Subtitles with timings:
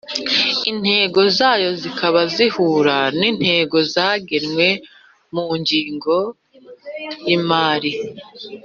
[0.71, 4.67] intego zayo zikaba zihura n'intego zagenwe
[5.33, 6.17] mu ngengo
[7.25, 7.91] y'imari.